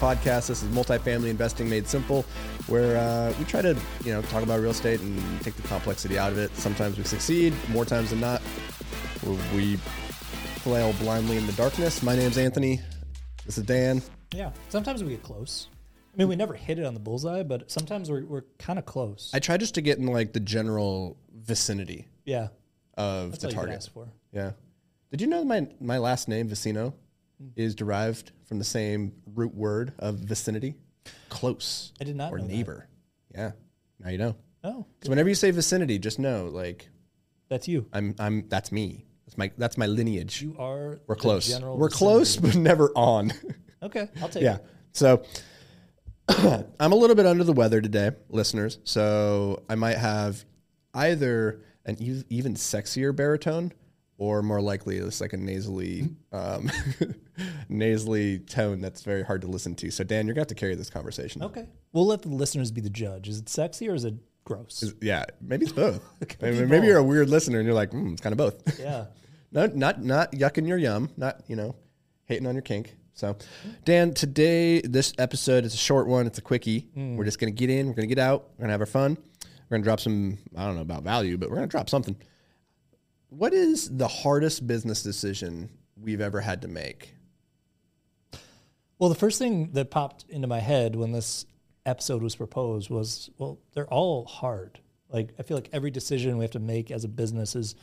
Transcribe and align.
Podcast. 0.00 0.48
This 0.48 0.62
is 0.62 0.68
Multifamily 0.70 1.28
Investing 1.28 1.68
Made 1.68 1.86
Simple, 1.86 2.24
where 2.68 2.96
uh, 2.96 3.34
we 3.38 3.44
try 3.44 3.60
to, 3.60 3.76
you 4.02 4.12
know, 4.12 4.22
talk 4.22 4.42
about 4.42 4.58
real 4.58 4.70
estate 4.70 4.98
and 5.00 5.42
take 5.42 5.54
the 5.56 5.62
complexity 5.62 6.18
out 6.18 6.32
of 6.32 6.38
it. 6.38 6.56
Sometimes 6.56 6.96
we 6.96 7.04
succeed, 7.04 7.52
more 7.68 7.84
times 7.84 8.08
than 8.08 8.20
not, 8.20 8.40
we 9.54 9.76
flail 10.56 10.94
blindly 10.94 11.36
in 11.36 11.46
the 11.46 11.52
darkness. 11.52 12.02
My 12.02 12.16
name's 12.16 12.38
Anthony. 12.38 12.80
This 13.44 13.58
is 13.58 13.64
Dan. 13.64 14.00
Yeah, 14.32 14.52
sometimes 14.70 15.04
we 15.04 15.10
get 15.10 15.22
close. 15.22 15.68
I 16.14 16.16
mean, 16.16 16.28
we 16.28 16.36
never 16.36 16.54
hit 16.54 16.78
it 16.78 16.86
on 16.86 16.94
the 16.94 17.00
bullseye, 17.00 17.42
but 17.42 17.70
sometimes 17.70 18.10
we're, 18.10 18.24
we're 18.24 18.44
kind 18.58 18.78
of 18.78 18.86
close. 18.86 19.30
I 19.34 19.38
try 19.38 19.58
just 19.58 19.74
to 19.74 19.82
get 19.82 19.98
in 19.98 20.06
like 20.06 20.32
the 20.32 20.40
general 20.40 21.18
vicinity 21.30 22.08
yeah, 22.24 22.48
of 22.96 23.32
that's 23.32 23.42
the 23.42 23.48
all 23.48 23.52
you 23.52 23.56
target. 23.56 23.74
ask 23.76 23.92
for. 23.92 24.08
Yeah. 24.32 24.52
Did 25.10 25.20
you 25.20 25.26
know 25.26 25.44
my 25.44 25.68
my 25.78 25.98
last 25.98 26.26
name 26.26 26.48
Vicino 26.48 26.94
Mm. 27.42 27.52
is 27.56 27.74
derived 27.74 28.32
from 28.46 28.58
the 28.58 28.64
same 28.64 29.12
root 29.34 29.54
word 29.54 29.92
of 29.98 30.16
vicinity? 30.16 30.74
Close. 31.28 31.92
I 32.00 32.04
did 32.04 32.16
not 32.16 32.32
or 32.32 32.38
know 32.38 32.44
that. 32.46 32.52
neighbor. 32.52 32.88
Yeah. 33.34 33.52
Now 33.98 34.10
you 34.10 34.18
know. 34.18 34.36
Oh, 34.62 34.84
So 35.02 35.08
whenever 35.10 35.28
you 35.28 35.34
say 35.34 35.50
vicinity, 35.50 35.98
just 35.98 36.18
know 36.18 36.46
like 36.46 36.88
that's 37.48 37.66
you. 37.68 37.86
I'm 37.92 38.14
I'm 38.18 38.46
that's 38.48 38.70
me. 38.70 39.06
That's 39.26 39.38
my 39.38 39.50
that's 39.56 39.78
my 39.78 39.86
lineage. 39.86 40.42
You 40.42 40.56
are. 40.58 41.00
We're 41.06 41.16
close. 41.16 41.48
general 41.48 41.78
We're 41.78 41.88
close, 41.88 42.36
but 42.36 42.54
never 42.56 42.90
on. 42.94 43.32
Okay, 43.82 44.08
I'll 44.20 44.28
take 44.28 44.42
yeah. 44.42 44.56
it. 44.56 44.60
Yeah. 44.62 44.68
So 44.92 45.22
I'm 46.78 46.92
a 46.92 46.94
little 46.94 47.16
bit 47.16 47.24
under 47.24 47.44
the 47.44 47.52
weather 47.54 47.80
today, 47.80 48.10
listeners. 48.28 48.78
So 48.84 49.62
I 49.70 49.74
might 49.74 49.96
have 49.96 50.44
either 50.92 51.62
an 51.86 51.96
ev- 51.98 52.24
even 52.28 52.54
sexier 52.54 53.16
baritone 53.16 53.72
or 54.20 54.42
more 54.42 54.60
likely 54.60 54.98
it's 54.98 55.18
like 55.20 55.32
a 55.32 55.36
nasally 55.38 56.10
um, 56.30 56.70
nasally 57.70 58.38
tone 58.40 58.82
that's 58.82 59.02
very 59.02 59.22
hard 59.24 59.40
to 59.40 59.46
listen 59.48 59.74
to. 59.74 59.90
So 59.90 60.04
Dan, 60.04 60.26
you're 60.26 60.34
going 60.34 60.44
to 60.44 60.50
have 60.50 60.56
to 60.58 60.60
carry 60.60 60.74
this 60.74 60.90
conversation. 60.90 61.42
Okay, 61.42 61.66
we'll 61.92 62.06
let 62.06 62.20
the 62.22 62.28
listeners 62.28 62.70
be 62.70 62.82
the 62.82 62.90
judge. 62.90 63.28
Is 63.28 63.38
it 63.38 63.48
sexy 63.48 63.88
or 63.88 63.94
is 63.94 64.04
it 64.04 64.14
gross? 64.44 64.92
Yeah, 65.00 65.24
maybe 65.40 65.64
it's 65.64 65.72
both. 65.72 66.02
maybe, 66.42 66.58
be 66.58 66.66
maybe 66.66 66.80
both. 66.80 66.84
you're 66.84 66.98
a 66.98 67.02
weird 67.02 67.30
listener 67.30 67.58
and 67.58 67.66
you're 67.66 67.74
like, 67.74 67.92
mm, 67.92 68.12
it's 68.12 68.20
kind 68.20 68.32
of 68.32 68.38
both. 68.38 68.78
yeah. 68.78 69.06
No, 69.52 69.66
not 69.66 70.00
not 70.00 70.30
yucking 70.30 70.68
your 70.68 70.78
yum, 70.78 71.10
not 71.16 71.40
you 71.48 71.56
know, 71.56 71.74
hating 72.26 72.46
on 72.46 72.54
your 72.54 72.62
kink. 72.62 72.94
So, 73.14 73.36
Dan, 73.84 74.14
today 74.14 74.80
this 74.80 75.12
episode 75.18 75.64
is 75.64 75.74
a 75.74 75.76
short 75.76 76.06
one. 76.06 76.28
It's 76.28 76.38
a 76.38 76.40
quickie. 76.40 76.86
We're 76.94 77.24
just 77.24 77.40
gonna 77.40 77.50
get 77.50 77.68
in. 77.68 77.88
We're 77.88 77.94
gonna 77.94 78.06
get 78.06 78.20
out. 78.20 78.50
We're 78.56 78.62
gonna 78.62 78.74
have 78.74 78.80
our 78.80 78.86
fun. 78.86 79.18
We're 79.68 79.78
gonna 79.78 79.82
drop 79.82 79.98
some. 79.98 80.38
I 80.56 80.66
don't 80.66 80.76
know 80.76 80.82
about 80.82 81.02
value, 81.02 81.36
but 81.36 81.50
we're 81.50 81.56
gonna 81.56 81.66
drop 81.66 81.90
something. 81.90 82.14
What 83.30 83.54
is 83.54 83.96
the 83.96 84.08
hardest 84.08 84.66
business 84.66 85.02
decision 85.02 85.70
we've 85.96 86.20
ever 86.20 86.40
had 86.40 86.62
to 86.62 86.68
make? 86.68 87.14
Well, 88.98 89.08
the 89.08 89.16
first 89.16 89.38
thing 89.38 89.70
that 89.72 89.90
popped 89.90 90.26
into 90.28 90.46
my 90.46 90.60
head 90.60 90.94
when 90.94 91.12
this 91.12 91.46
episode 91.86 92.22
was 92.22 92.36
proposed 92.36 92.90
was, 92.90 93.30
well, 93.38 93.58
they're 93.72 93.88
all 93.88 94.26
hard. 94.26 94.80
Like 95.08 95.30
I 95.38 95.42
feel 95.42 95.56
like 95.56 95.70
every 95.72 95.90
decision 95.90 96.36
we 96.38 96.44
have 96.44 96.52
to 96.52 96.60
make 96.60 96.90
as 96.90 97.04
a 97.04 97.08
business 97.08 97.56
is 97.56 97.74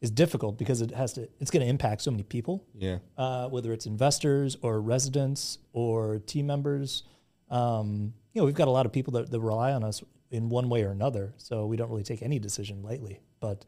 is 0.00 0.10
difficult 0.10 0.58
because 0.58 0.82
it 0.82 0.90
has 0.90 1.14
to. 1.14 1.28
It's 1.40 1.50
going 1.50 1.62
to 1.62 1.68
impact 1.68 2.02
so 2.02 2.10
many 2.10 2.24
people. 2.24 2.66
Yeah. 2.74 2.98
uh, 3.16 3.48
whether 3.48 3.72
it's 3.72 3.86
investors 3.86 4.56
or 4.60 4.80
residents 4.80 5.58
or 5.72 6.18
team 6.18 6.46
members. 6.46 7.04
Um, 7.50 8.12
you 8.32 8.40
know, 8.40 8.44
we've 8.44 8.54
got 8.54 8.68
a 8.68 8.70
lot 8.70 8.84
of 8.84 8.92
people 8.92 9.14
that, 9.14 9.30
that 9.30 9.40
rely 9.40 9.72
on 9.72 9.82
us 9.82 10.02
in 10.30 10.48
one 10.48 10.68
way 10.68 10.82
or 10.82 10.90
another, 10.90 11.32
so 11.36 11.66
we 11.66 11.76
don't 11.76 11.88
really 11.88 12.02
take 12.02 12.22
any 12.22 12.38
decision 12.38 12.82
lightly. 12.82 13.20
But 13.40 13.64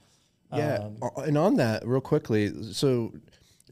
Yeah, 0.53 0.89
um, 1.03 1.11
and 1.25 1.37
on 1.37 1.57
that, 1.57 1.87
real 1.87 2.01
quickly, 2.01 2.73
so 2.73 3.13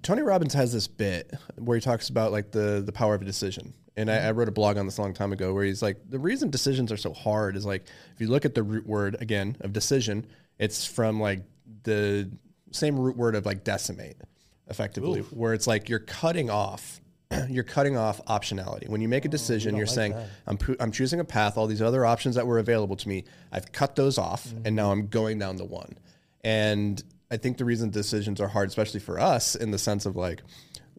Tony 0.02 0.22
Robbins 0.22 0.54
has 0.54 0.72
this 0.72 0.86
bit 0.86 1.32
where 1.56 1.76
he 1.76 1.80
talks 1.80 2.08
about 2.08 2.32
like 2.32 2.50
the 2.52 2.82
the 2.84 2.92
power 2.92 3.14
of 3.14 3.22
a 3.22 3.24
decision, 3.24 3.72
and 3.96 4.10
I, 4.10 4.28
I 4.28 4.30
wrote 4.32 4.48
a 4.48 4.52
blog 4.52 4.76
on 4.76 4.86
this 4.86 4.98
a 4.98 5.02
long 5.02 5.14
time 5.14 5.32
ago 5.32 5.54
where 5.54 5.64
he's 5.64 5.82
like, 5.82 5.98
the 6.08 6.18
reason 6.18 6.50
decisions 6.50 6.92
are 6.92 6.96
so 6.96 7.12
hard 7.12 7.56
is 7.56 7.64
like 7.64 7.86
if 8.14 8.20
you 8.20 8.28
look 8.28 8.44
at 8.44 8.54
the 8.54 8.62
root 8.62 8.86
word 8.86 9.16
again 9.20 9.56
of 9.60 9.72
decision, 9.72 10.26
it's 10.58 10.84
from 10.84 11.20
like 11.20 11.42
the 11.84 12.30
same 12.70 12.98
root 12.98 13.16
word 13.16 13.34
of 13.34 13.46
like 13.46 13.64
decimate, 13.64 14.20
effectively, 14.68 15.20
where 15.20 15.54
it's 15.54 15.66
like 15.66 15.88
you're 15.88 16.00
cutting 16.00 16.50
off. 16.50 17.00
You're 17.48 17.64
cutting 17.64 17.96
off 17.96 18.24
optionality. 18.26 18.86
When 18.88 19.00
you 19.00 19.08
make 19.08 19.24
a 19.24 19.28
decision, 19.28 19.74
you're 19.74 19.86
like 19.86 19.94
saying, 19.94 20.12
that. 20.12 20.28
I'm, 20.46 20.58
I'm 20.78 20.92
choosing 20.92 21.20
a 21.20 21.24
path, 21.24 21.56
all 21.56 21.66
these 21.66 21.80
other 21.80 22.04
options 22.04 22.36
that 22.36 22.46
were 22.46 22.58
available 22.58 22.94
to 22.96 23.08
me, 23.08 23.24
I've 23.50 23.72
cut 23.72 23.96
those 23.96 24.18
off, 24.18 24.52
and 24.64 24.76
now 24.76 24.92
I'm 24.92 25.08
going 25.08 25.38
down 25.38 25.56
the 25.56 25.64
one. 25.64 25.96
And 26.44 27.02
I 27.30 27.36
think 27.38 27.56
the 27.58 27.64
reason 27.64 27.90
decisions 27.90 28.40
are 28.40 28.48
hard, 28.48 28.68
especially 28.68 29.00
for 29.00 29.18
us, 29.18 29.54
in 29.54 29.70
the 29.70 29.78
sense 29.78 30.06
of 30.06 30.14
like, 30.16 30.42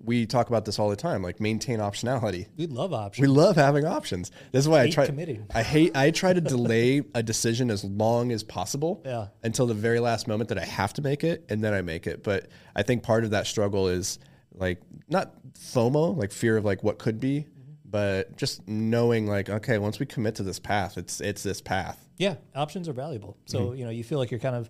we 0.03 0.25
talk 0.25 0.49
about 0.49 0.65
this 0.65 0.77
all 0.77 0.89
the 0.89 0.95
time, 0.95 1.23
like 1.23 1.39
maintain 1.39 1.79
optionality. 1.79 2.47
we 2.57 2.67
love 2.67 2.93
options. 2.93 3.21
We 3.27 3.33
love 3.33 3.55
having 3.55 3.85
options. 3.85 4.29
This 4.51 4.65
is 4.65 4.69
why 4.69 4.81
I 4.81 4.85
Hate 4.85 4.93
try. 4.93 5.05
committing. 5.07 5.47
I 5.55 5.63
hate. 5.63 5.95
I 5.95 6.11
try 6.11 6.33
to 6.33 6.41
delay 6.41 7.01
a 7.15 7.23
decision 7.23 7.71
as 7.71 7.83
long 7.83 8.31
as 8.31 8.43
possible. 8.43 9.01
Yeah. 9.05 9.27
Until 9.43 9.65
the 9.67 9.73
very 9.73 9.99
last 9.99 10.27
moment 10.27 10.49
that 10.49 10.57
I 10.59 10.65
have 10.65 10.93
to 10.93 11.01
make 11.01 11.23
it, 11.23 11.45
and 11.49 11.63
then 11.63 11.73
I 11.73 11.81
make 11.81 12.05
it. 12.07 12.23
But 12.23 12.49
I 12.75 12.83
think 12.83 13.03
part 13.03 13.23
of 13.23 13.31
that 13.31 13.47
struggle 13.47 13.87
is 13.87 14.19
like 14.53 14.81
not 15.07 15.33
FOMO, 15.53 16.15
like 16.17 16.31
fear 16.31 16.57
of 16.57 16.65
like 16.65 16.83
what 16.83 16.99
could 16.99 17.19
be, 17.19 17.45
Mm-hmm. 17.47 17.89
but 17.89 18.35
just 18.37 18.67
knowing 18.67 19.25
like 19.27 19.49
okay, 19.49 19.77
once 19.79 19.99
we 19.99 20.05
commit 20.05 20.35
to 20.35 20.43
this 20.43 20.59
path, 20.59 20.97
it's 20.97 21.19
it's 21.21 21.41
this 21.41 21.61
path. 21.61 22.05
yeah, 22.17 22.35
options 22.53 22.87
are 22.89 22.93
valuable. 22.93 23.37
So 23.45 23.59
Mm-hmm. 23.59 23.75
you 23.77 23.85
know, 23.85 23.91
you 23.91 24.03
feel 24.03 24.19
like 24.19 24.29
you're 24.29 24.39
kind 24.41 24.55
of 24.55 24.69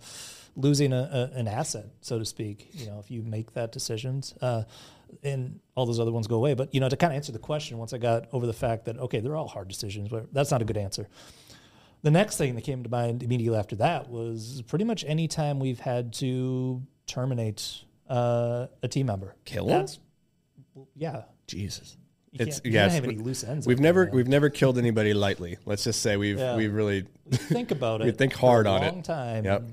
losing 0.55 0.93
a, 0.93 1.29
a, 1.33 1.37
an 1.37 1.47
asset, 1.47 1.85
so 2.01 2.17
to 2.19 2.25
speak. 2.25 2.69
You 2.73 2.87
know, 2.87 2.99
if 2.99 3.09
you 3.11 3.21
make 3.23 3.53
that 3.53 3.71
decisions. 3.71 4.33
Uh, 4.41 4.63
and 5.23 5.59
all 5.75 5.85
those 5.85 5.99
other 5.99 6.11
ones 6.11 6.27
go 6.27 6.35
away. 6.35 6.55
But 6.55 6.73
you 6.73 6.79
know, 6.81 6.89
to 6.89 6.97
kind 6.97 7.13
of 7.13 7.15
answer 7.17 7.31
the 7.31 7.39
question, 7.39 7.77
once 7.77 7.93
I 7.93 7.97
got 7.99 8.27
over 8.33 8.45
the 8.45 8.53
fact 8.53 8.85
that 8.85 8.97
okay, 8.97 9.19
they're 9.21 9.35
all 9.35 9.47
hard 9.47 9.67
decisions, 9.67 10.09
but 10.09 10.33
that's 10.33 10.51
not 10.51 10.61
a 10.61 10.65
good 10.65 10.77
answer. 10.77 11.07
The 12.01 12.11
next 12.11 12.37
thing 12.37 12.53
that 12.55 12.61
came 12.63 12.83
to 12.83 12.89
mind 12.89 13.23
immediately 13.23 13.57
after 13.57 13.75
that 13.77 14.09
was 14.09 14.61
pretty 14.67 14.83
much 14.85 15.05
any 15.07 15.27
time 15.27 15.59
we've 15.59 15.79
had 15.79 16.11
to 16.15 16.81
terminate 17.07 17.83
uh, 18.09 18.67
a 18.83 18.87
team 18.87 19.05
member. 19.07 19.35
Kill 19.45 19.69
'em? 19.69 19.79
That's 19.79 19.99
yeah. 20.95 21.23
Jesus. 21.47 21.95
You 22.31 22.45
It's 22.45 22.59
yes. 22.65 22.93
have 22.93 23.05
we- 23.05 23.13
any 23.13 23.23
loose 23.23 23.43
ends. 23.45 23.65
We've 23.65 23.77
there, 23.77 23.83
never 23.83 24.09
we've 24.11 24.27
never 24.27 24.49
killed 24.49 24.77
anybody 24.77 25.13
lightly. 25.13 25.57
Let's 25.65 25.83
just 25.85 26.01
say 26.01 26.17
we've 26.17 26.37
Yeah. 26.37 26.57
we've 26.57 26.73
really. 26.73 27.05
think 27.31 27.71
about 27.71 28.01
it. 28.01 28.05
we 28.05 28.11
think 28.11 28.33
hard 28.33 28.67
on 28.67 28.83
it. 28.83 28.91
long 28.93 29.01
time. 29.03 29.45
Yep. 29.45 29.63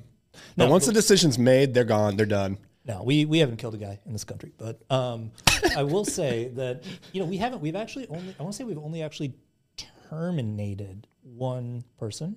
No, 0.56 0.66
But 0.66 0.70
once 0.70 0.86
the 0.86 0.92
decision's 0.92 1.38
made, 1.38 1.74
they're 1.74 1.84
gone. 1.84 2.16
They're 2.16 2.27
done. 2.27 2.59
No, 2.84 3.03
we, 3.04 3.24
we 3.27 3.39
haven't 3.39 3.59
killed 3.59 3.74
a 3.74 3.78
guy 3.78 4.00
in 4.06 4.12
this 4.12 4.24
country, 4.24 4.53
but 4.59 4.80
um, 4.91 5.30
I 5.77 5.84
will 5.84 6.04
say 6.04 6.48
that 6.54 6.83
you 7.12 7.21
know 7.21 7.27
we 7.27 7.36
haven't. 7.36 7.60
We've 7.60 7.77
actually 7.77 8.06
only. 8.09 8.34
I 8.39 8.42
want 8.42 8.54
to 8.54 8.59
say 8.59 8.65
we've 8.65 8.77
only 8.78 9.03
actually 9.03 9.34
terminated 10.12 11.06
one 11.22 11.84
person, 11.98 12.36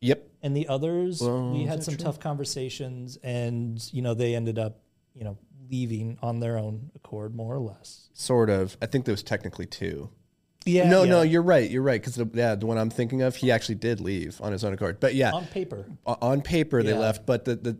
Yep. 0.00 0.26
and 0.42 0.56
the 0.56 0.68
others 0.68 1.20
Well, 1.20 1.52
we 1.52 1.64
had 1.64 1.84
some 1.84 1.96
true? 1.96 2.04
tough 2.04 2.20
conversations, 2.20 3.18
and 3.22 3.86
you 3.92 4.02
know 4.02 4.14
they 4.14 4.34
ended 4.34 4.58
up 4.58 4.80
you 5.14 5.24
know 5.24 5.36
leaving 5.70 6.16
on 6.22 6.40
their 6.40 6.56
own 6.58 6.90
accord, 6.94 7.34
more 7.34 7.54
or 7.54 7.60
less. 7.60 8.08
Sort 8.14 8.50
of. 8.50 8.76
I 8.80 8.86
think 8.86 9.04
there 9.04 9.12
was 9.12 9.22
technically 9.22 9.66
two. 9.66 10.10
Yeah. 10.64 10.88
no, 10.88 11.04
yeah. 11.04 11.10
no, 11.10 11.22
you're 11.22 11.42
right. 11.42 11.70
You're 11.70 11.82
right. 11.82 12.00
Because 12.02 12.22
yeah, 12.34 12.54
the 12.54 12.66
one 12.66 12.78
I'm 12.78 12.90
thinking 12.90 13.22
of, 13.22 13.36
he 13.36 13.50
actually 13.50 13.76
did 13.76 14.00
leave 14.00 14.40
on 14.40 14.52
his 14.52 14.64
own 14.64 14.72
accord. 14.72 15.00
But 15.00 15.14
yeah, 15.14 15.32
on 15.32 15.46
paper. 15.46 15.86
o- 16.06 16.18
on 16.20 16.42
paper 16.42 16.82
they 16.82 16.94
left. 16.94 17.26
But 17.26 17.44
the 17.44 17.56
the 17.56 17.78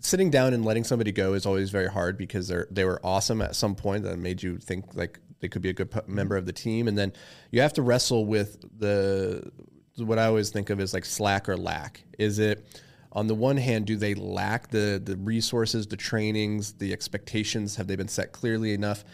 sitting 0.00 0.30
down 0.30 0.54
and 0.54 0.64
letting 0.64 0.84
somebody 0.84 1.12
go 1.12 1.34
is 1.34 1.44
always 1.44 1.70
very 1.70 1.88
hard 1.88 2.16
because 2.16 2.48
they're 2.48 2.68
they 2.70 2.84
were 2.84 3.00
awesome 3.04 3.42
at 3.42 3.54
some 3.56 3.74
point 3.74 4.04
that 4.04 4.18
made 4.18 4.42
you 4.42 4.58
think 4.58 4.94
like 4.94 5.20
they 5.40 5.48
could 5.48 5.62
be 5.62 5.68
a 5.68 5.72
good 5.72 5.90
pu- 5.90 6.00
member 6.06 6.34
mm-hmm. 6.34 6.40
of 6.40 6.46
the 6.46 6.52
team, 6.52 6.88
and 6.88 6.96
then 6.96 7.12
you 7.50 7.60
have 7.60 7.74
to 7.74 7.82
wrestle 7.82 8.24
with 8.24 8.58
the 8.78 9.50
what 9.96 10.18
I 10.18 10.26
always 10.26 10.50
think 10.50 10.70
of 10.70 10.80
as 10.80 10.94
like 10.94 11.04
slack 11.04 11.48
or 11.48 11.56
lack. 11.56 12.02
Is 12.18 12.38
it 12.38 12.66
on 13.12 13.26
the 13.26 13.34
one 13.34 13.56
hand, 13.56 13.86
do 13.86 13.96
they 13.96 14.14
lack 14.14 14.68
the 14.70 15.00
the 15.02 15.16
resources, 15.16 15.86
the 15.86 15.96
trainings, 15.96 16.74
the 16.74 16.92
expectations? 16.92 17.76
Have 17.76 17.86
they 17.86 17.96
been 17.96 18.08
set 18.08 18.32
clearly 18.32 18.72
enough? 18.72 19.04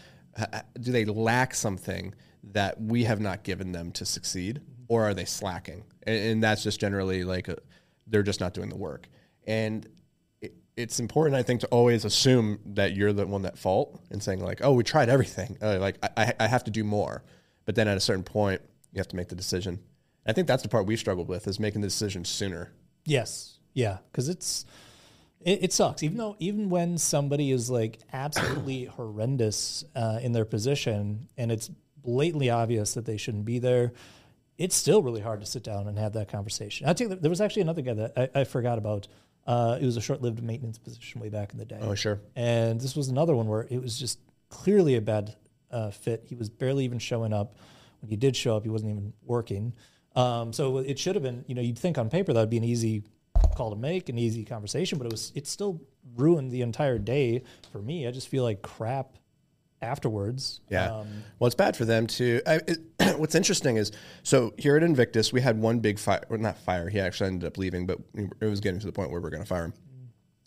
Do 0.79 0.91
they 0.91 1.05
lack 1.05 1.53
something 1.53 2.13
that 2.51 2.79
we 2.81 3.03
have 3.05 3.19
not 3.19 3.43
given 3.43 3.71
them 3.71 3.91
to 3.93 4.05
succeed, 4.05 4.61
or 4.87 5.03
are 5.03 5.13
they 5.13 5.25
slacking? 5.25 5.83
And, 6.03 6.15
and 6.17 6.43
that's 6.43 6.63
just 6.63 6.79
generally 6.79 7.23
like 7.23 7.47
a, 7.47 7.57
they're 8.07 8.23
just 8.23 8.39
not 8.39 8.53
doing 8.53 8.69
the 8.69 8.77
work. 8.77 9.07
And 9.47 9.87
it, 10.41 10.53
it's 10.77 10.99
important, 10.99 11.35
I 11.35 11.43
think, 11.43 11.61
to 11.61 11.67
always 11.67 12.05
assume 12.05 12.59
that 12.65 12.95
you're 12.95 13.13
the 13.13 13.25
one 13.25 13.45
at 13.45 13.57
fault 13.57 13.99
and 14.11 14.21
saying 14.21 14.39
like, 14.39 14.61
"Oh, 14.63 14.73
we 14.73 14.83
tried 14.83 15.09
everything. 15.09 15.57
Uh, 15.61 15.79
like 15.79 15.97
I, 16.17 16.33
I- 16.39 16.47
have 16.47 16.63
to 16.65 16.71
do 16.71 16.83
more." 16.83 17.23
But 17.65 17.75
then 17.75 17.87
at 17.87 17.97
a 17.97 17.99
certain 18.01 18.23
point, 18.23 18.61
you 18.91 18.99
have 18.99 19.07
to 19.09 19.15
make 19.15 19.29
the 19.29 19.35
decision. 19.35 19.79
I 20.27 20.33
think 20.33 20.47
that's 20.47 20.63
the 20.63 20.69
part 20.69 20.85
we 20.85 20.95
struggled 20.97 21.27
with 21.27 21.47
is 21.47 21.59
making 21.59 21.81
the 21.81 21.87
decision 21.87 22.25
sooner. 22.25 22.71
Yes. 23.05 23.59
Yeah. 23.73 23.97
Because 24.11 24.29
it's 24.29 24.65
it, 25.41 25.63
it 25.65 25.73
sucks. 25.73 26.01
Even 26.03 26.17
though 26.17 26.35
even 26.39 26.69
when 26.69 26.97
somebody 26.97 27.51
is 27.51 27.69
like 27.69 27.99
absolutely 28.13 28.85
horrendous 28.85 29.83
uh, 29.95 30.19
in 30.21 30.31
their 30.31 30.45
position 30.45 31.27
and 31.37 31.51
it's 31.51 31.69
blatantly 32.05 32.49
obvious 32.49 32.93
that 32.93 33.05
they 33.05 33.17
shouldn't 33.17 33.45
be 33.45 33.59
there, 33.59 33.91
it's 34.57 34.75
still 34.75 35.01
really 35.01 35.21
hard 35.21 35.41
to 35.41 35.45
sit 35.45 35.63
down 35.63 35.87
and 35.87 35.97
have 35.99 36.13
that 36.13 36.29
conversation. 36.29 36.87
I 36.87 36.93
think 36.93 37.21
there 37.21 37.29
was 37.29 37.41
actually 37.41 37.63
another 37.63 37.81
guy 37.81 37.93
that 37.95 38.13
I, 38.15 38.41
I 38.41 38.43
forgot 38.45 38.77
about. 38.77 39.07
Uh, 39.45 39.77
it 39.79 39.85
was 39.85 39.97
a 39.97 40.01
short-lived 40.01 40.41
maintenance 40.41 40.77
position 40.77 41.21
way 41.21 41.29
back 41.29 41.51
in 41.51 41.59
the 41.59 41.65
day. 41.65 41.79
Oh, 41.81 41.93
sure. 41.93 42.19
And 42.35 42.79
this 42.79 42.95
was 42.95 43.09
another 43.09 43.35
one 43.35 43.47
where 43.47 43.67
it 43.69 43.81
was 43.81 43.99
just 43.99 44.19
clearly 44.49 44.95
a 44.95 45.01
bad 45.01 45.35
uh, 45.69 45.91
fit. 45.91 46.23
He 46.27 46.35
was 46.35 46.49
barely 46.49 46.85
even 46.85 46.99
showing 46.99 47.33
up. 47.33 47.57
When 48.01 48.09
he 48.09 48.15
did 48.15 48.35
show 48.35 48.55
up, 48.55 48.63
he 48.63 48.69
wasn't 48.69 48.91
even 48.91 49.13
working. 49.23 49.73
Um, 50.15 50.53
so 50.53 50.77
it 50.77 50.97
should 50.97 51.15
have 51.15 51.23
been, 51.23 51.43
you 51.47 51.55
know, 51.55 51.61
you'd 51.61 51.77
think 51.77 51.97
on 51.97 52.09
paper 52.09 52.33
that 52.33 52.39
would 52.39 52.49
be 52.49 52.57
an 52.57 52.63
easy 52.63 53.03
call 53.55 53.69
to 53.69 53.75
make, 53.75 54.09
an 54.09 54.17
easy 54.17 54.45
conversation, 54.45 54.97
but 54.97 55.05
it 55.05 55.11
was, 55.11 55.31
it 55.35 55.45
still 55.45 55.81
ruined 56.15 56.51
the 56.51 56.61
entire 56.61 56.97
day 56.97 57.43
for 57.71 57.79
me. 57.79 58.07
I 58.07 58.11
just 58.11 58.29
feel 58.29 58.43
like 58.43 58.61
crap 58.61 59.17
afterwards. 59.81 60.61
Yeah. 60.69 60.97
Um, 60.97 61.23
well, 61.39 61.47
it's 61.47 61.55
bad 61.55 61.75
for 61.75 61.85
them 61.85 62.07
too. 62.07 62.41
I, 62.45 62.59
it, 62.67 62.79
what's 63.17 63.35
interesting 63.35 63.77
is 63.77 63.91
so 64.23 64.53
here 64.57 64.75
at 64.75 64.83
Invictus, 64.83 65.31
we 65.31 65.41
had 65.41 65.59
one 65.59 65.79
big 65.79 65.99
fire, 65.99 66.23
well, 66.29 66.39
not 66.39 66.57
fire. 66.57 66.89
He 66.89 66.99
actually 66.99 67.27
ended 67.27 67.47
up 67.47 67.57
leaving, 67.57 67.85
but 67.85 67.99
it 68.15 68.45
was 68.45 68.59
getting 68.59 68.79
to 68.79 68.85
the 68.85 68.91
point 68.91 69.11
where 69.11 69.21
we 69.21 69.27
are 69.27 69.31
going 69.31 69.43
to 69.43 69.47
fire 69.47 69.65
him. 69.65 69.73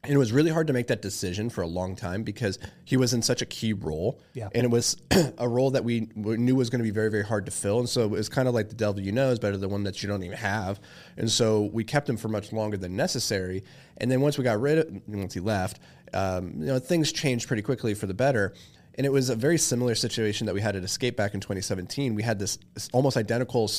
And 0.05 0.13
it 0.13 0.17
was 0.19 0.31
really 0.31 0.51
hard 0.51 0.69
to 0.69 0.73
make 0.73 0.87
that 0.87 1.03
decision 1.03 1.51
for 1.51 1.63
a 1.63 1.67
long 1.67 1.97
time 1.97 2.23
because 2.23 2.59
he 2.85 2.97
was 2.97 3.13
in 3.13 3.21
such 3.21 3.43
a 3.43 3.47
key 3.47 3.73
role. 3.73 4.21
Yeah. 4.33 4.49
And 4.55 4.65
it 4.65 4.71
was 4.71 4.97
a 5.39 5.49
role 5.49 5.73
that 5.73 5.83
we 5.85 6.09
knew 6.15 6.55
was 6.55 6.71
going 6.71 6.79
to 6.79 6.85
be 6.85 6.93
very, 6.93 7.11
very 7.11 7.25
hard 7.25 7.47
to 7.47 7.53
fill. 7.53 7.81
And 7.81 7.89
so 7.89 8.05
it 8.05 8.11
was 8.11 8.29
kind 8.29 8.47
of 8.47 8.55
like 8.55 8.69
the 8.69 8.77
devil 8.77 9.03
you 9.03 9.11
know 9.11 9.31
is 9.31 9.41
better 9.41 9.57
than 9.57 9.63
the 9.63 9.69
one 9.69 9.83
that 9.85 10.01
you 10.01 10.09
don't 10.09 10.23
even 10.23 10.37
have. 10.37 10.81
And 11.17 11.29
so 11.29 11.65
we 11.73 11.83
kept 11.83 12.09
him 12.09 12.17
for 12.17 12.29
much 12.29 12.53
longer 12.53 12.77
than 12.77 12.95
necessary. 12.95 13.65
And 13.97 14.09
then 14.09 14.21
once 14.21 14.39
we 14.39 14.45
got 14.45 14.61
rid 14.61 14.79
of, 14.79 15.03
once 15.09 15.35
he 15.35 15.41
left, 15.41 15.81
um, 16.15 16.55
you 16.59 16.67
know, 16.67 16.79
things 16.79 17.11
changed 17.11 17.49
pretty 17.49 17.63
quickly 17.63 17.93
for 17.95 18.07
the 18.07 18.15
better. 18.15 18.55
And 18.99 19.07
it 19.07 19.13
was 19.13 19.31
a 19.31 19.37
very 19.37 19.57
similar 19.57 19.95
situation 19.95 20.47
that 20.47 20.55
we 20.55 20.61
had 20.61 20.75
at 20.75 20.83
Escape 20.83 21.17
back 21.17 21.33
in 21.33 21.41
2017. 21.41 22.17
We 22.17 22.23
had 22.23 22.41
this, 22.41 22.59
almost 22.93 23.17
identical 23.17 23.71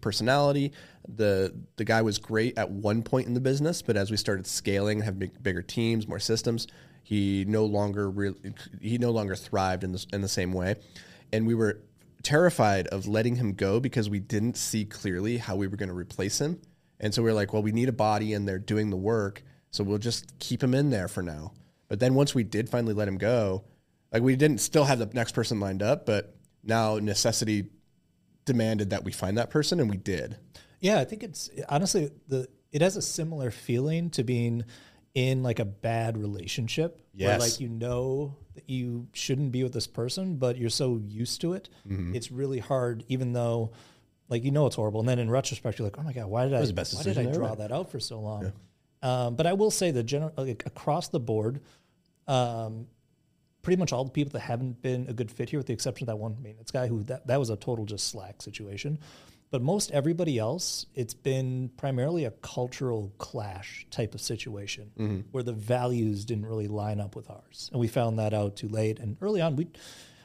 personality. 0.00 0.72
The 1.08 1.52
the 1.76 1.84
guy 1.84 2.02
was 2.02 2.18
great 2.18 2.56
at 2.56 2.70
one 2.70 3.02
point 3.02 3.26
in 3.26 3.34
the 3.34 3.40
business, 3.40 3.82
but 3.82 3.96
as 3.96 4.10
we 4.10 4.16
started 4.16 4.46
scaling, 4.46 5.00
have 5.02 5.18
big, 5.18 5.42
bigger 5.42 5.62
teams, 5.62 6.06
more 6.06 6.20
systems, 6.20 6.68
he 7.02 7.44
no 7.46 7.64
longer 7.64 8.34
he 8.80 8.98
no 8.98 9.10
longer 9.10 9.34
thrived 9.34 9.82
in 9.82 9.92
the, 9.92 10.06
in 10.12 10.20
the 10.20 10.28
same 10.28 10.52
way. 10.52 10.76
And 11.32 11.44
we 11.44 11.54
were 11.54 11.80
terrified 12.22 12.86
of 12.86 13.08
letting 13.08 13.34
him 13.36 13.54
go 13.54 13.80
because 13.80 14.08
we 14.08 14.20
didn't 14.20 14.56
see 14.56 14.84
clearly 14.84 15.38
how 15.38 15.56
we 15.56 15.66
were 15.66 15.76
going 15.76 15.88
to 15.88 15.94
replace 15.94 16.40
him. 16.40 16.60
And 17.00 17.12
so 17.12 17.20
we 17.20 17.30
were 17.30 17.34
like, 17.34 17.52
well, 17.52 17.62
we 17.62 17.72
need 17.72 17.88
a 17.88 17.92
body 17.92 18.32
in 18.32 18.44
there 18.44 18.60
doing 18.60 18.90
the 18.90 18.96
work, 18.96 19.42
so 19.72 19.82
we'll 19.82 19.98
just 19.98 20.38
keep 20.38 20.62
him 20.62 20.72
in 20.72 20.90
there 20.90 21.08
for 21.08 21.22
now. 21.22 21.52
But 21.88 21.98
then 21.98 22.14
once 22.14 22.32
we 22.32 22.44
did 22.44 22.68
finally 22.68 22.94
let 22.94 23.08
him 23.08 23.18
go, 23.18 23.64
like 24.12 24.22
we 24.22 24.36
didn't 24.36 24.58
still 24.58 24.84
have 24.84 24.98
the 24.98 25.06
next 25.12 25.32
person 25.32 25.60
lined 25.60 25.82
up, 25.82 26.06
but 26.06 26.36
now 26.62 26.98
necessity 26.98 27.66
demanded 28.44 28.90
that 28.90 29.04
we 29.04 29.12
find 29.12 29.38
that 29.38 29.50
person, 29.50 29.80
and 29.80 29.88
we 29.90 29.96
did. 29.96 30.36
Yeah, 30.80 30.98
I 30.98 31.04
think 31.04 31.22
it's 31.22 31.50
honestly 31.68 32.10
the 32.28 32.48
it 32.72 32.82
has 32.82 32.96
a 32.96 33.02
similar 33.02 33.50
feeling 33.50 34.10
to 34.10 34.24
being 34.24 34.64
in 35.14 35.42
like 35.42 35.58
a 35.58 35.64
bad 35.64 36.16
relationship 36.16 36.96
where 37.14 37.28
Yes. 37.30 37.40
like 37.40 37.60
you 37.60 37.68
know 37.68 38.36
that 38.54 38.68
you 38.68 39.08
shouldn't 39.12 39.52
be 39.52 39.62
with 39.62 39.72
this 39.72 39.86
person, 39.86 40.36
but 40.36 40.56
you're 40.56 40.70
so 40.70 41.00
used 41.06 41.40
to 41.42 41.52
it. 41.52 41.68
Mm-hmm. 41.88 42.14
It's 42.14 42.32
really 42.32 42.58
hard, 42.58 43.04
even 43.08 43.32
though 43.32 43.72
like 44.28 44.44
you 44.44 44.50
know 44.50 44.66
it's 44.66 44.76
horrible. 44.76 45.00
And 45.00 45.08
then 45.08 45.18
in 45.18 45.30
retrospect, 45.30 45.78
you're 45.78 45.86
like, 45.86 45.98
oh 45.98 46.02
my 46.02 46.12
god, 46.12 46.26
why 46.26 46.44
did 46.44 46.54
I 46.54 46.60
why 46.60 47.02
did 47.02 47.18
I 47.18 47.26
draw 47.26 47.48
ever. 47.48 47.56
that 47.56 47.72
out 47.72 47.90
for 47.90 48.00
so 48.00 48.20
long? 48.20 48.52
Um, 49.02 49.34
but 49.36 49.46
I 49.46 49.52
will 49.52 49.70
say 49.70 49.90
that 49.90 50.04
general 50.04 50.32
like 50.36 50.64
across 50.64 51.08
the 51.08 51.20
board, 51.20 51.60
um, 52.26 52.86
pretty 53.62 53.78
much 53.78 53.92
all 53.92 54.04
the 54.04 54.10
people 54.10 54.32
that 54.32 54.40
haven't 54.40 54.82
been 54.82 55.06
a 55.08 55.12
good 55.12 55.30
fit 55.30 55.50
here, 55.50 55.58
with 55.58 55.66
the 55.66 55.72
exception 55.72 56.04
of 56.04 56.08
that 56.08 56.16
one 56.16 56.36
maintenance 56.42 56.70
guy 56.70 56.86
who 56.88 57.02
that, 57.04 57.26
that 57.26 57.38
was 57.38 57.50
a 57.50 57.56
total 57.56 57.84
just 57.84 58.08
slack 58.08 58.42
situation. 58.42 58.98
But 59.50 59.62
most 59.62 59.90
everybody 59.90 60.38
else, 60.38 60.86
it's 60.94 61.12
been 61.12 61.70
primarily 61.76 62.24
a 62.24 62.30
cultural 62.30 63.12
clash 63.18 63.86
type 63.90 64.14
of 64.14 64.20
situation 64.22 65.24
where 65.30 65.42
the 65.42 65.52
values 65.52 66.24
didn't 66.24 66.46
really 66.46 66.68
line 66.68 67.00
up 67.00 67.14
with 67.14 67.30
ours, 67.30 67.68
and 67.72 67.80
we 67.80 67.86
found 67.86 68.18
that 68.18 68.32
out 68.34 68.56
too 68.56 68.68
late. 68.68 68.98
And 68.98 69.16
early 69.20 69.40
on, 69.40 69.56
we 69.56 69.68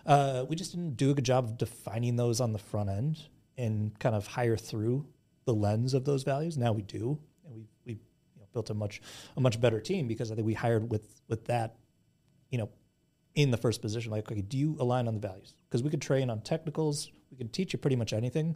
uh, 0.06 0.46
we 0.48 0.56
just 0.56 0.72
didn't 0.72 0.96
do 0.96 1.12
a 1.12 1.14
good 1.14 1.26
job 1.26 1.44
of 1.46 1.58
defining 1.58 2.16
those 2.16 2.40
on 2.40 2.54
the 2.54 2.60
front 2.60 2.90
end 2.90 3.22
and 3.58 3.98
kind 4.00 4.16
of 4.16 4.28
hire 4.28 4.56
through 4.56 5.06
the 5.44 5.54
lens 5.54 5.94
of 5.94 6.06
those 6.06 6.24
values. 6.24 6.58
Now 6.58 6.72
we 6.72 6.82
do, 6.82 7.20
and 7.46 7.54
we 7.54 7.68
we 7.86 7.94
you 7.94 8.40
know, 8.40 8.48
built 8.54 8.70
a 8.70 8.74
much 8.74 9.02
a 9.36 9.42
much 9.42 9.60
better 9.60 9.82
team 9.82 10.08
because 10.08 10.32
I 10.32 10.36
think 10.36 10.48
we 10.48 10.54
hired 10.54 10.90
with 10.90 11.22
with 11.28 11.46
that 11.48 11.76
you 12.50 12.58
know, 12.58 12.70
in 13.38 13.52
the 13.52 13.58
first 13.58 13.82
position, 13.82 14.12
like, 14.12 14.30
okay, 14.30 14.42
do 14.42 14.58
you 14.58 14.76
align 14.80 15.08
on 15.08 15.14
the 15.14 15.20
values? 15.20 15.54
Because 15.70 15.84
we 15.84 15.92
could 15.92 16.02
train 16.02 16.32
on 16.32 16.42
technicals, 16.42 17.12
we 17.30 17.38
could 17.38 17.54
teach 17.54 17.72
you 17.72 17.78
pretty 17.78 17.96
much 17.96 18.12
anything, 18.12 18.56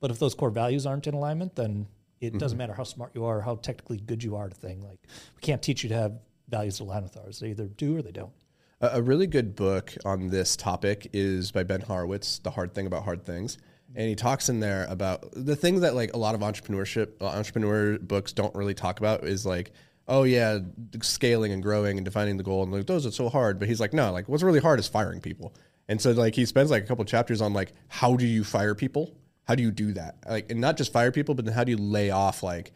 but 0.00 0.12
if 0.12 0.20
those 0.20 0.32
core 0.32 0.48
values 0.48 0.86
aren't 0.86 1.08
in 1.08 1.14
alignment, 1.14 1.56
then 1.56 1.88
it 2.20 2.38
doesn't 2.38 2.56
matter 2.56 2.72
how 2.72 2.84
smart 2.84 3.10
you 3.16 3.24
are, 3.24 3.40
how 3.40 3.56
technically 3.56 3.96
good 3.98 4.22
you 4.22 4.36
are 4.36 4.46
at 4.46 4.52
a 4.52 4.54
thing. 4.54 4.80
Like, 4.80 5.00
we 5.34 5.40
can't 5.40 5.60
teach 5.60 5.82
you 5.82 5.88
to 5.88 5.96
have 5.96 6.20
values 6.48 6.78
that 6.78 6.84
align 6.84 7.02
with 7.02 7.16
ours. 7.16 7.40
They 7.40 7.50
either 7.50 7.66
do 7.66 7.96
or 7.96 8.02
they 8.02 8.12
don't. 8.12 8.32
A, 8.80 8.98
a 8.98 9.02
really 9.02 9.26
good 9.26 9.56
book 9.56 9.92
on 10.04 10.28
this 10.28 10.54
topic 10.54 11.10
is 11.12 11.50
by 11.50 11.64
Ben 11.64 11.80
Horowitz, 11.80 12.38
The 12.38 12.52
Hard 12.52 12.74
Thing 12.74 12.86
About 12.86 13.02
Hard 13.02 13.24
Things. 13.26 13.58
And 13.96 14.08
he 14.08 14.14
talks 14.14 14.48
in 14.48 14.60
there 14.60 14.86
about 14.88 15.32
the 15.32 15.56
thing 15.56 15.80
that 15.80 15.96
like 15.96 16.14
a 16.14 16.18
lot 16.18 16.36
of 16.36 16.42
entrepreneurship 16.42 17.20
uh, 17.20 17.26
entrepreneur 17.26 17.98
books 17.98 18.32
don't 18.32 18.54
really 18.54 18.74
talk 18.74 19.00
about 19.00 19.24
is 19.24 19.44
like, 19.44 19.72
oh 20.12 20.24
yeah, 20.24 20.58
scaling 21.00 21.52
and 21.52 21.62
growing 21.62 21.96
and 21.96 22.04
defining 22.04 22.36
the 22.36 22.42
goal 22.42 22.62
and 22.62 22.70
like 22.70 22.86
those 22.86 23.06
are 23.06 23.10
so 23.10 23.30
hard. 23.30 23.58
But 23.58 23.68
he's 23.68 23.80
like, 23.80 23.94
no, 23.94 24.12
like 24.12 24.28
what's 24.28 24.42
really 24.42 24.60
hard 24.60 24.78
is 24.78 24.86
firing 24.86 25.20
people. 25.20 25.54
And 25.88 26.00
so 26.00 26.12
like 26.12 26.34
he 26.34 26.44
spends 26.44 26.70
like 26.70 26.84
a 26.84 26.86
couple 26.86 27.04
chapters 27.06 27.40
on 27.40 27.54
like 27.54 27.72
how 27.88 28.16
do 28.16 28.26
you 28.26 28.44
fire 28.44 28.74
people? 28.74 29.16
How 29.44 29.54
do 29.54 29.62
you 29.62 29.70
do 29.70 29.94
that? 29.94 30.16
Like 30.28 30.50
and 30.50 30.60
not 30.60 30.76
just 30.76 30.92
fire 30.92 31.10
people, 31.10 31.34
but 31.34 31.46
then 31.46 31.54
how 31.54 31.64
do 31.64 31.72
you 31.72 31.78
lay 31.78 32.10
off 32.10 32.42
like 32.42 32.72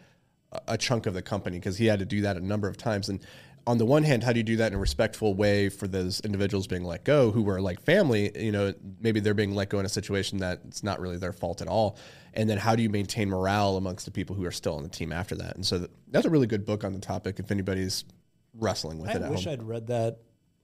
a- 0.67 0.79
chunk 0.79 1.05
of 1.05 1.13
the 1.13 1.21
company 1.21 1.59
because 1.59 1.77
he 1.77 1.87
had 1.87 1.99
to 1.99 2.07
do 2.07 2.23
that 2.23 2.39
a 2.39 2.41
number 2.41 2.69
of 2.69 2.79
times. 2.79 3.11
And 3.11 3.21
on 3.67 3.79
the 3.79 3.85
one 3.87 4.05
hand, 4.05 4.23
how 4.23 4.33
do 4.33 4.39
you 4.39 4.45
do 4.45 4.57
that 4.57 4.69
in 4.69 4.75
a 4.75 4.81
respectful 4.81 5.35
way 5.35 5.69
for 5.69 5.89
those 5.89 6.21
individuals 6.21 6.67
being 6.67 6.85
let 6.85 7.05
go 7.05 7.33
who 7.33 7.43
were 7.43 7.61
like 7.61 7.81
family? 7.81 8.31
You 8.41 8.53
know, 8.53 8.75
maybe 9.01 9.19
they're 9.19 9.35
being 9.35 9.55
let 9.55 9.71
go 9.71 9.81
in 9.81 9.87
a 9.87 9.89
situation 9.89 10.39
that 10.39 10.61
it's 10.69 10.85
not 10.85 11.01
really 11.01 11.17
their 11.19 11.33
fault 11.33 11.61
at 11.61 11.69
all. 11.69 11.99
And 12.35 12.49
then 12.49 12.59
how 12.59 12.77
do 12.77 12.83
you 12.83 12.91
maintain 12.91 13.29
morale 13.29 13.77
amongst 13.77 14.05
the 14.05 14.13
people 14.13 14.37
who 14.37 14.45
are 14.45 14.53
still 14.53 14.77
on 14.77 14.83
the 14.83 14.89
team 14.89 15.11
after 15.13 15.35
that? 15.37 15.57
And 15.57 15.67
so 15.67 15.89
that's 16.09 16.27
a 16.27 16.31
really 16.31 16.47
good 16.47 16.65
book 16.65 16.85
on 16.85 16.93
the 16.93 17.01
topic 17.01 17.39
if 17.41 17.51
anybody's 17.51 18.05
wrestling 18.55 18.99
with 18.99 19.11
I 19.11 19.15
it 19.15 19.23
I 19.23 19.31
wish 19.31 19.45
home. 19.45 19.53
I'd 19.55 19.63
read 19.63 19.89
that 19.89 20.19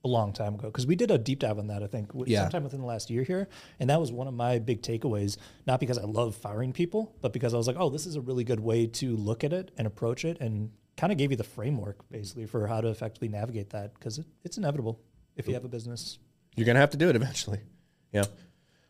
a 0.05 0.07
long 0.07 0.33
time 0.33 0.55
ago 0.55 0.67
because 0.67 0.85
we 0.85 0.95
did 0.95 1.11
a 1.11 1.17
deep 1.17 1.39
dive 1.39 1.57
on 1.57 1.67
that. 1.67 1.81
I 1.83 1.87
think 1.87 2.11
Yeah. 2.25 2.41
sometime 2.41 2.63
within 2.63 2.79
the 2.81 2.85
last 2.85 3.09
year 3.09 3.23
here, 3.23 3.47
and 3.79 3.89
that 3.89 3.99
was 3.99 4.11
one 4.11 4.27
of 4.27 4.33
my 4.33 4.59
big 4.59 4.81
takeaways. 4.81 5.37
Not 5.65 5.79
because 5.79 5.97
I 5.97 6.03
love 6.03 6.35
firing 6.35 6.73
people, 6.73 7.15
but 7.21 7.33
because 7.33 7.53
I 7.53 7.57
was 7.57 7.67
like, 7.67 7.77
oh, 7.79 7.89
this 7.89 8.05
is 8.05 8.15
a 8.15 8.21
really 8.21 8.43
good 8.43 8.59
way 8.59 8.85
to 8.87 9.15
look 9.15 9.43
at 9.43 9.51
it 9.53 9.71
and 9.77 9.87
approach 9.87 10.25
it, 10.25 10.37
and 10.39 10.71
kind 10.97 11.11
of 11.11 11.17
gave 11.17 11.31
you 11.31 11.37
the 11.37 11.43
framework 11.43 11.97
basically 12.09 12.45
for 12.45 12.67
how 12.67 12.81
to 12.81 12.89
effectively 12.89 13.27
navigate 13.27 13.71
that 13.71 13.93
because 13.93 14.19
it, 14.19 14.25
it's 14.43 14.57
inevitable 14.57 14.99
if 15.35 15.47
you 15.47 15.53
have 15.53 15.65
a 15.65 15.69
business. 15.69 16.19
You're 16.55 16.65
gonna 16.65 16.79
have 16.79 16.91
to 16.91 16.97
do 16.97 17.09
it 17.09 17.15
eventually. 17.15 17.59
Yeah. 18.11 18.25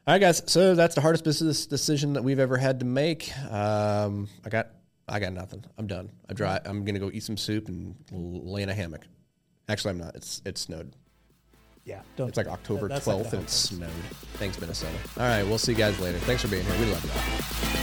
All 0.06 0.14
right, 0.14 0.20
guys. 0.20 0.44
So 0.48 0.76
that's 0.76 0.96
the 0.96 1.02
hardest 1.02 1.24
business 1.24 1.66
decision 1.66 2.14
that 2.14 2.24
we've 2.24 2.40
ever 2.40 2.58
had 2.58 2.80
to 2.82 2.86
make. 2.86 3.32
Um, 3.50 4.28
I 4.46 4.50
got, 4.50 4.68
I 5.08 5.20
got 5.20 5.32
nothing. 5.32 5.64
I'm 5.78 5.88
done. 5.88 6.12
I'm 6.28 6.36
dry. 6.36 6.60
I'm 6.66 6.84
gonna 6.84 7.00
go 7.00 7.10
eat 7.14 7.24
some 7.24 7.38
soup 7.38 7.70
and 7.70 7.96
lay 8.12 8.64
in 8.64 8.70
a 8.70 8.74
hammock. 8.74 9.08
Actually, 9.70 9.92
I'm 9.92 10.00
not. 10.00 10.16
It's 10.16 10.42
it 10.46 10.58
snowed. 10.58 10.94
Yeah, 11.86 12.02
don't. 12.18 12.28
It's 12.28 12.38
like 12.38 12.48
October 12.48 12.88
that's 12.90 13.08
not 13.08 13.16
12th 13.16 13.24
gonna 13.24 13.38
and 13.38 13.44
it 13.44 13.50
snowed. 13.50 13.90
Thanks, 14.34 14.60
Minnesota. 14.60 14.94
All 15.18 15.24
right, 15.24 15.44
we'll 15.44 15.58
see 15.58 15.72
you 15.72 15.78
guys 15.78 15.98
later. 16.00 16.18
Thanks 16.20 16.42
for 16.42 16.50
being 16.50 16.66
here. 16.66 16.80
We 16.80 16.92
love 16.92 17.04
you. 17.76 17.83